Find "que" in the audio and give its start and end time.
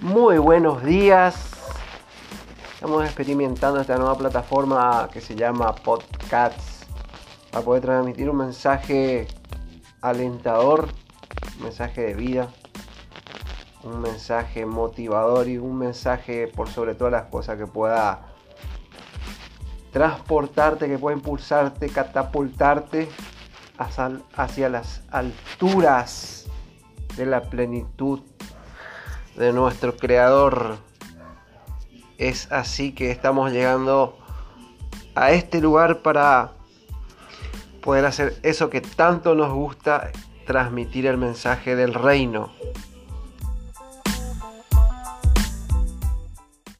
5.12-5.20, 17.56-17.66, 20.88-20.98, 32.92-33.10, 38.70-38.80